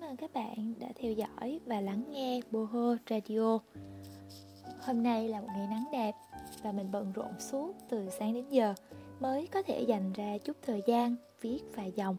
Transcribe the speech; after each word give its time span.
Cảm 0.00 0.10
ơn 0.10 0.16
các 0.16 0.32
bạn 0.32 0.74
đã 0.78 0.88
theo 0.94 1.12
dõi 1.12 1.60
và 1.66 1.80
lắng 1.80 2.04
nghe 2.10 2.40
Boho 2.50 2.96
Radio. 3.10 3.58
Hôm 4.80 5.02
nay 5.02 5.28
là 5.28 5.40
một 5.40 5.46
ngày 5.56 5.66
nắng 5.66 5.84
đẹp 5.92 6.14
và 6.62 6.72
mình 6.72 6.90
bận 6.92 7.12
rộn 7.12 7.32
suốt 7.38 7.74
từ 7.88 8.08
sáng 8.18 8.34
đến 8.34 8.44
giờ 8.50 8.74
mới 9.20 9.46
có 9.46 9.62
thể 9.62 9.82
dành 9.82 10.12
ra 10.12 10.38
chút 10.38 10.56
thời 10.62 10.82
gian 10.86 11.16
viết 11.40 11.60
vài 11.74 11.92
dòng 11.96 12.16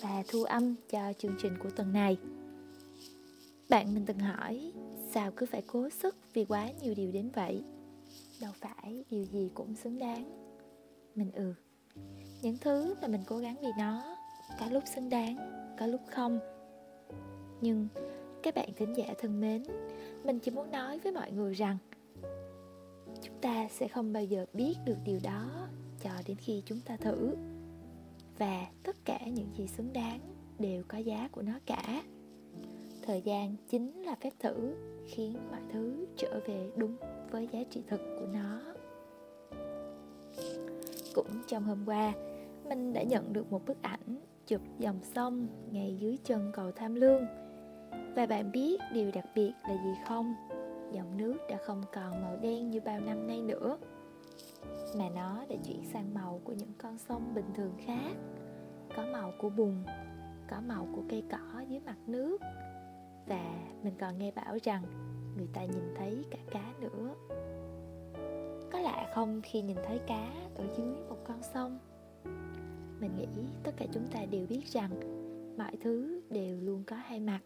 và 0.00 0.22
thu 0.28 0.44
âm 0.44 0.74
cho 0.90 1.12
chương 1.18 1.36
trình 1.42 1.52
của 1.62 1.70
tuần 1.76 1.92
này. 1.92 2.16
Bạn 3.68 3.94
mình 3.94 4.06
từng 4.06 4.18
hỏi 4.18 4.72
sao 5.10 5.30
cứ 5.36 5.46
phải 5.46 5.62
cố 5.66 5.88
sức 5.90 6.16
vì 6.34 6.44
quá 6.44 6.68
nhiều 6.82 6.94
điều 6.94 7.12
đến 7.12 7.30
vậy? 7.34 7.62
Đâu 8.40 8.52
phải 8.60 9.04
điều 9.10 9.24
gì 9.24 9.50
cũng 9.54 9.74
xứng 9.74 9.98
đáng. 9.98 10.24
Mình 11.14 11.32
ừ. 11.32 11.54
Những 12.42 12.58
thứ 12.60 12.94
mà 13.02 13.08
mình 13.08 13.22
cố 13.26 13.38
gắng 13.38 13.56
vì 13.62 13.68
nó 13.78 14.16
có 14.60 14.66
lúc 14.70 14.82
xứng 14.94 15.10
đáng, 15.10 15.36
có 15.78 15.86
lúc 15.86 16.00
không 16.10 16.40
nhưng 17.62 17.88
các 18.42 18.54
bạn 18.54 18.68
thính 18.76 18.92
giả 18.96 19.14
thân 19.18 19.40
mến, 19.40 19.62
mình 20.24 20.38
chỉ 20.38 20.50
muốn 20.50 20.70
nói 20.70 20.98
với 20.98 21.12
mọi 21.12 21.32
người 21.32 21.54
rằng 21.54 21.76
chúng 23.22 23.40
ta 23.40 23.68
sẽ 23.70 23.88
không 23.88 24.12
bao 24.12 24.24
giờ 24.24 24.46
biết 24.52 24.74
được 24.84 24.96
điều 25.04 25.18
đó 25.24 25.68
cho 26.02 26.10
đến 26.26 26.36
khi 26.40 26.62
chúng 26.66 26.80
ta 26.86 26.96
thử. 26.96 27.34
Và 28.38 28.66
tất 28.82 28.96
cả 29.04 29.18
những 29.26 29.48
gì 29.56 29.66
xứng 29.66 29.92
đáng 29.92 30.20
đều 30.58 30.82
có 30.88 30.98
giá 30.98 31.28
của 31.32 31.42
nó 31.42 31.52
cả. 31.66 32.02
Thời 33.02 33.22
gian 33.22 33.56
chính 33.68 34.02
là 34.02 34.14
phép 34.14 34.32
thử 34.38 34.74
khiến 35.06 35.36
mọi 35.50 35.60
thứ 35.72 36.06
trở 36.16 36.40
về 36.46 36.70
đúng 36.76 36.96
với 37.30 37.48
giá 37.52 37.60
trị 37.70 37.82
thực 37.88 38.00
của 38.20 38.26
nó. 38.32 38.60
Cũng 41.14 41.28
trong 41.46 41.64
hôm 41.64 41.78
qua, 41.86 42.12
mình 42.68 42.92
đã 42.92 43.02
nhận 43.02 43.32
được 43.32 43.52
một 43.52 43.66
bức 43.66 43.82
ảnh 43.82 44.20
chụp 44.46 44.60
dòng 44.78 44.98
sông 45.14 45.46
ngay 45.70 45.96
dưới 45.98 46.18
chân 46.24 46.52
cầu 46.54 46.72
tham 46.72 46.94
lương 46.94 47.22
và 48.16 48.26
bạn 48.26 48.52
biết 48.52 48.80
điều 48.92 49.10
đặc 49.14 49.24
biệt 49.34 49.52
là 49.68 49.74
gì 49.84 49.90
không? 50.08 50.34
Dòng 50.92 51.16
nước 51.16 51.36
đã 51.50 51.56
không 51.66 51.82
còn 51.94 52.22
màu 52.22 52.36
đen 52.42 52.70
như 52.70 52.80
bao 52.80 53.00
năm 53.00 53.26
nay 53.26 53.42
nữa. 53.42 53.78
Mà 54.98 55.08
nó 55.14 55.44
đã 55.48 55.56
chuyển 55.64 55.84
sang 55.92 56.14
màu 56.14 56.40
của 56.44 56.52
những 56.52 56.72
con 56.78 56.98
sông 56.98 57.34
bình 57.34 57.50
thường 57.54 57.72
khác. 57.86 58.12
Có 58.96 59.06
màu 59.12 59.32
của 59.38 59.50
bùn, 59.50 59.74
có 60.50 60.60
màu 60.66 60.88
của 60.92 61.02
cây 61.08 61.22
cỏ 61.30 61.60
dưới 61.68 61.80
mặt 61.80 61.96
nước. 62.06 62.38
Và 63.26 63.54
mình 63.82 63.94
còn 64.00 64.18
nghe 64.18 64.30
bảo 64.30 64.58
rằng 64.62 64.82
người 65.36 65.48
ta 65.54 65.64
nhìn 65.64 65.94
thấy 65.96 66.24
cả 66.30 66.38
cá 66.50 66.72
nữa. 66.80 67.14
Có 68.72 68.78
lạ 68.78 69.10
không 69.14 69.40
khi 69.44 69.62
nhìn 69.62 69.76
thấy 69.86 69.98
cá 70.06 70.32
ở 70.54 70.64
dưới 70.76 70.86
một 71.08 71.18
con 71.24 71.42
sông? 71.54 71.78
Mình 73.00 73.10
nghĩ 73.16 73.26
tất 73.62 73.72
cả 73.76 73.86
chúng 73.92 74.06
ta 74.06 74.24
đều 74.30 74.46
biết 74.46 74.62
rằng 74.66 74.90
mọi 75.58 75.76
thứ 75.80 76.21
đều 76.32 76.60
luôn 76.60 76.84
có 76.86 76.96
hai 76.96 77.20
mặt. 77.20 77.40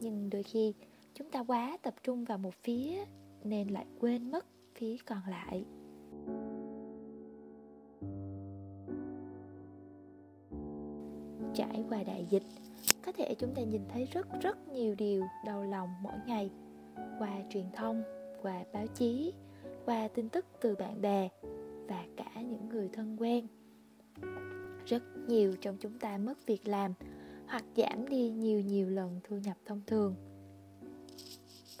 Nhưng 0.00 0.30
đôi 0.30 0.42
khi 0.42 0.74
chúng 1.14 1.30
ta 1.30 1.44
quá 1.46 1.78
tập 1.82 1.94
trung 2.02 2.24
vào 2.24 2.38
một 2.38 2.54
phía 2.62 3.04
nên 3.44 3.68
lại 3.68 3.86
quên 4.00 4.30
mất 4.30 4.46
phía 4.74 4.96
còn 5.06 5.20
lại. 5.28 5.64
Trải 11.54 11.84
qua 11.88 12.02
đại 12.02 12.26
dịch, 12.30 12.42
có 13.06 13.12
thể 13.12 13.34
chúng 13.34 13.54
ta 13.54 13.62
nhìn 13.62 13.82
thấy 13.88 14.04
rất 14.04 14.26
rất 14.42 14.68
nhiều 14.68 14.94
điều 14.98 15.22
đau 15.46 15.64
lòng 15.64 15.88
mỗi 16.02 16.16
ngày. 16.26 16.50
Qua 17.18 17.30
truyền 17.50 17.64
thông, 17.72 18.02
qua 18.42 18.64
báo 18.72 18.86
chí, 18.86 19.32
qua 19.84 20.08
tin 20.08 20.28
tức 20.28 20.46
từ 20.60 20.74
bạn 20.76 21.00
bè 21.02 21.28
và 21.88 22.04
cả 22.16 22.40
những 22.40 22.68
người 22.68 22.88
thân 22.92 23.16
quen. 23.20 23.46
Rất 24.86 25.02
nhiều 25.28 25.52
trong 25.60 25.76
chúng 25.80 25.98
ta 25.98 26.18
mất 26.18 26.46
việc 26.46 26.68
làm 26.68 26.94
hoặc 27.48 27.64
giảm 27.76 28.08
đi 28.08 28.30
nhiều 28.30 28.60
nhiều 28.60 28.90
lần 28.90 29.20
thu 29.24 29.36
nhập 29.36 29.56
thông 29.66 29.80
thường. 29.86 30.14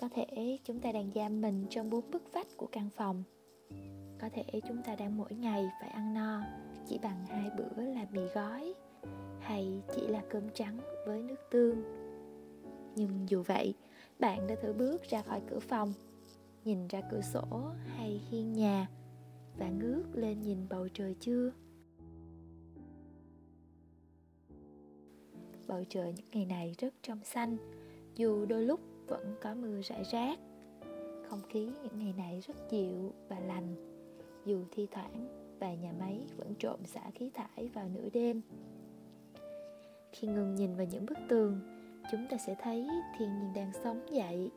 Có 0.00 0.08
thể 0.14 0.58
chúng 0.64 0.80
ta 0.80 0.92
đang 0.92 1.10
giam 1.14 1.40
mình 1.40 1.66
trong 1.70 1.90
bốn 1.90 2.10
bức 2.10 2.32
vách 2.32 2.46
của 2.56 2.68
căn 2.72 2.88
phòng. 2.96 3.22
Có 4.20 4.28
thể 4.32 4.60
chúng 4.68 4.82
ta 4.82 4.96
đang 4.96 5.16
mỗi 5.16 5.34
ngày 5.34 5.68
phải 5.80 5.88
ăn 5.88 6.14
no 6.14 6.42
chỉ 6.88 6.98
bằng 7.02 7.26
hai 7.26 7.50
bữa 7.56 7.82
là 7.82 8.06
mì 8.12 8.22
gói 8.34 8.74
hay 9.40 9.82
chỉ 9.94 10.06
là 10.06 10.22
cơm 10.30 10.42
trắng 10.54 10.80
với 11.06 11.22
nước 11.22 11.36
tương. 11.50 11.82
Nhưng 12.96 13.28
dù 13.28 13.42
vậy, 13.42 13.74
bạn 14.18 14.46
đã 14.46 14.54
thử 14.62 14.72
bước 14.72 15.02
ra 15.02 15.22
khỏi 15.22 15.40
cửa 15.50 15.58
phòng, 15.58 15.92
nhìn 16.64 16.88
ra 16.88 17.00
cửa 17.10 17.20
sổ 17.20 17.70
hay 17.86 18.20
hiên 18.30 18.52
nhà 18.52 18.88
và 19.58 19.68
ngước 19.68 20.16
lên 20.16 20.42
nhìn 20.42 20.58
bầu 20.68 20.88
trời 20.94 21.14
chưa? 21.20 21.52
Bầu 25.66 25.84
trời 25.88 26.12
những 26.16 26.26
ngày 26.32 26.44
này 26.44 26.74
rất 26.78 26.94
trong 27.02 27.24
xanh, 27.24 27.56
dù 28.14 28.46
đôi 28.46 28.62
lúc 28.62 28.80
vẫn 29.06 29.34
có 29.40 29.54
mưa 29.54 29.80
rải 29.82 30.02
rác. 30.12 30.38
Không 31.28 31.40
khí 31.48 31.68
những 31.82 31.98
ngày 31.98 32.14
này 32.16 32.40
rất 32.46 32.56
dịu 32.70 33.12
và 33.28 33.40
lành, 33.40 33.74
dù 34.44 34.64
thi 34.70 34.86
thoảng 34.90 35.46
vài 35.58 35.76
nhà 35.76 35.92
máy 35.98 36.20
vẫn 36.36 36.54
trộn 36.58 36.84
xả 36.84 37.10
khí 37.14 37.30
thải 37.34 37.68
vào 37.68 37.88
nửa 37.88 38.08
đêm. 38.12 38.42
Khi 40.12 40.28
ngừng 40.28 40.54
nhìn 40.54 40.76
vào 40.76 40.86
những 40.86 41.06
bức 41.06 41.18
tường, 41.28 41.60
chúng 42.10 42.26
ta 42.30 42.36
sẽ 42.36 42.56
thấy 42.62 42.88
thiên 43.18 43.38
nhiên 43.38 43.52
đang 43.54 43.72
sống 43.84 44.06
dậy, 44.10 44.50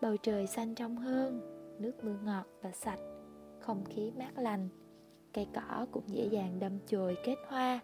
bầu 0.00 0.16
trời 0.16 0.46
xanh 0.46 0.74
trong 0.74 0.96
hơn, 0.96 1.40
nước 1.78 2.04
mưa 2.04 2.16
ngọt 2.24 2.46
và 2.62 2.72
sạch, 2.72 3.00
không 3.60 3.84
khí 3.84 4.12
mát 4.18 4.38
lành, 4.38 4.68
cây 5.32 5.46
cỏ 5.54 5.86
cũng 5.92 6.04
dễ 6.06 6.28
dàng 6.30 6.58
đâm 6.58 6.72
chồi 6.86 7.16
kết 7.24 7.36
hoa 7.48 7.80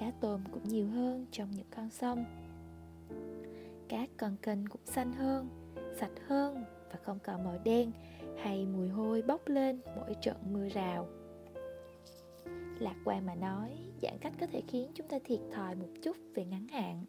cá 0.00 0.12
tôm 0.20 0.40
cũng 0.52 0.68
nhiều 0.68 0.88
hơn 0.88 1.26
trong 1.30 1.50
những 1.50 1.66
con 1.76 1.90
sông. 1.90 2.24
Các 3.88 4.10
con 4.16 4.36
kênh 4.42 4.66
cũng 4.66 4.80
xanh 4.84 5.12
hơn, 5.12 5.48
sạch 5.96 6.12
hơn 6.26 6.64
và 6.90 6.98
không 7.02 7.18
còn 7.24 7.44
màu 7.44 7.58
đen 7.64 7.92
hay 8.38 8.66
mùi 8.66 8.88
hôi 8.88 9.22
bốc 9.22 9.48
lên 9.48 9.80
mỗi 9.96 10.14
trận 10.20 10.36
mưa 10.52 10.68
rào. 10.68 11.08
Lạc 12.78 12.96
quan 13.04 13.26
mà 13.26 13.34
nói, 13.34 13.78
giãn 14.02 14.18
cách 14.20 14.32
có 14.40 14.46
thể 14.46 14.62
khiến 14.68 14.90
chúng 14.94 15.08
ta 15.08 15.18
thiệt 15.24 15.40
thòi 15.52 15.74
một 15.74 15.88
chút 16.02 16.16
về 16.34 16.44
ngắn 16.44 16.68
hạn. 16.68 17.04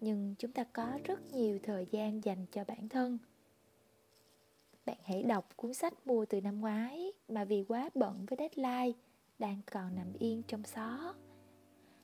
Nhưng 0.00 0.34
chúng 0.38 0.52
ta 0.52 0.64
có 0.64 0.98
rất 1.04 1.32
nhiều 1.32 1.58
thời 1.62 1.86
gian 1.90 2.24
dành 2.24 2.46
cho 2.52 2.64
bản 2.64 2.88
thân. 2.88 3.18
Bạn 4.86 4.98
hãy 5.04 5.22
đọc 5.22 5.48
cuốn 5.56 5.74
sách 5.74 6.06
mua 6.06 6.24
từ 6.24 6.40
năm 6.40 6.60
ngoái 6.60 7.12
mà 7.28 7.44
vì 7.44 7.64
quá 7.68 7.90
bận 7.94 8.26
với 8.26 8.36
deadline 8.38 8.98
đang 9.38 9.60
còn 9.72 9.94
nằm 9.94 10.12
yên 10.18 10.42
trong 10.48 10.64
xó 10.64 11.14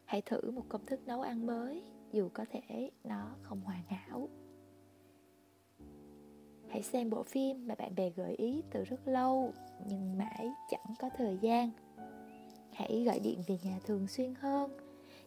hãy 0.04 0.22
thử 0.22 0.50
một 0.50 0.64
công 0.68 0.86
thức 0.86 1.00
nấu 1.06 1.20
ăn 1.20 1.46
mới, 1.46 1.82
dù 2.12 2.28
có 2.34 2.44
thể 2.50 2.90
nó 3.04 3.36
không 3.42 3.60
hoàn 3.60 3.82
hảo. 3.82 4.28
Hãy 6.68 6.82
xem 6.82 7.10
bộ 7.10 7.22
phim 7.22 7.66
mà 7.66 7.74
bạn 7.74 7.94
bè 7.94 8.10
gợi 8.10 8.34
ý 8.34 8.62
từ 8.70 8.84
rất 8.84 9.08
lâu, 9.08 9.52
nhưng 9.88 10.18
mãi 10.18 10.50
chẳng 10.70 10.94
có 11.00 11.10
thời 11.16 11.38
gian. 11.42 11.70
Hãy 12.72 13.04
gọi 13.06 13.20
điện 13.20 13.38
về 13.46 13.58
nhà 13.62 13.78
thường 13.84 14.06
xuyên 14.06 14.34
hơn, 14.34 14.70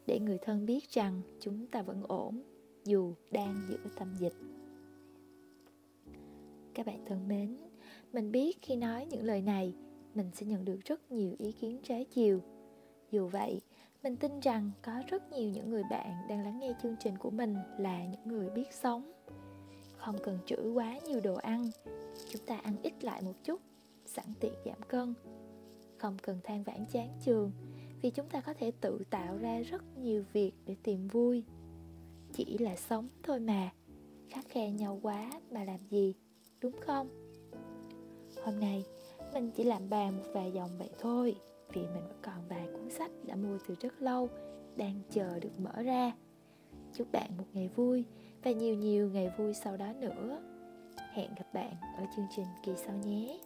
để 0.05 0.19
người 0.19 0.38
thân 0.41 0.65
biết 0.65 0.89
rằng 0.89 1.21
chúng 1.39 1.67
ta 1.67 1.81
vẫn 1.81 2.03
ổn, 2.07 2.41
dù 2.83 3.13
đang 3.31 3.61
giữa 3.69 3.89
tâm 3.99 4.15
dịch. 4.19 4.33
Các 6.73 6.85
bạn 6.85 7.05
thân 7.05 7.27
mến, 7.27 7.57
mình 8.13 8.31
biết 8.31 8.61
khi 8.61 8.75
nói 8.75 9.05
những 9.05 9.23
lời 9.23 9.41
này, 9.41 9.73
mình 10.15 10.29
sẽ 10.33 10.45
nhận 10.45 10.65
được 10.65 10.79
rất 10.85 11.11
nhiều 11.11 11.35
ý 11.39 11.51
kiến 11.51 11.79
trái 11.83 12.05
chiều. 12.05 12.41
Dù 13.11 13.27
vậy 13.27 13.61
mình 14.07 14.18
tin 14.18 14.40
rằng 14.40 14.72
có 14.81 15.01
rất 15.07 15.31
nhiều 15.31 15.50
những 15.50 15.69
người 15.69 15.84
bạn 15.90 16.28
đang 16.29 16.44
lắng 16.44 16.59
nghe 16.59 16.73
chương 16.84 16.95
trình 17.00 17.18
của 17.18 17.29
mình 17.29 17.56
là 17.78 18.06
những 18.06 18.28
người 18.28 18.50
biết 18.50 18.73
sống. 18.73 19.12
Không 19.97 20.16
cần 20.23 20.40
trữ 20.45 20.72
quá 20.73 21.00
nhiều 21.06 21.19
đồ 21.22 21.35
ăn, 21.35 21.69
chúng 22.29 22.45
ta 22.45 22.57
ăn 22.57 22.75
ít 22.84 23.03
lại 23.03 23.22
một 23.22 23.34
chút, 23.44 23.62
sẵn 24.06 24.25
tiện 24.40 24.53
giảm 24.66 24.81
cân. 24.88 25.13
Không 25.97 26.18
cần 26.22 26.40
than 26.44 26.63
vãn 26.63 26.85
chán 26.91 27.09
trường 27.25 27.51
vì 28.01 28.09
chúng 28.09 28.30
ta 28.30 28.42
có 28.42 28.54
thể 28.54 28.71
tự 28.81 29.04
tạo 29.09 29.38
ra 29.38 29.59
rất 29.59 29.98
nhiều 29.98 30.24
việc 30.33 30.51
để 30.65 30.75
tìm 30.83 31.07
vui. 31.07 31.44
Chỉ 32.33 32.57
là 32.57 32.75
sống 32.75 33.07
thôi 33.24 33.39
mà 33.39 33.69
khắc 34.30 34.45
khe 34.50 34.71
nhau 34.71 35.00
quá 35.01 35.31
mà 35.51 35.63
làm 35.63 35.80
gì, 35.89 36.13
đúng 36.62 36.75
không? 36.81 37.10
Hôm 38.44 38.60
nay 38.60 38.83
mình 39.39 39.51
chỉ 39.51 39.63
làm 39.63 39.89
bàn 39.89 40.18
một 40.18 40.24
vài 40.34 40.51
dòng 40.51 40.69
vậy 40.78 40.89
thôi. 41.00 41.36
Vì 41.74 41.81
mình 41.81 42.07
vẫn 42.07 42.19
còn 42.22 42.48
vài 42.50 42.68
cuốn 42.74 42.89
sách 42.89 43.12
đã 43.25 43.36
mua 43.36 43.57
từ 43.68 43.75
rất 43.80 44.01
lâu, 44.01 44.30
đang 44.75 45.01
chờ 45.10 45.39
được 45.39 45.60
mở 45.60 45.81
ra. 45.81 46.12
Chúc 46.94 47.12
bạn 47.12 47.30
một 47.38 47.44
ngày 47.54 47.69
vui 47.75 48.06
và 48.44 48.51
nhiều 48.51 48.75
nhiều 48.75 49.10
ngày 49.10 49.31
vui 49.38 49.54
sau 49.54 49.78
đó 49.78 49.94
nữa. 50.00 50.42
Hẹn 51.13 51.30
gặp 51.36 51.54
bạn 51.54 51.74
ở 51.98 52.04
chương 52.16 52.25
trình 52.36 52.45
kỳ 52.66 52.72
sau 52.75 52.95
nhé. 53.06 53.39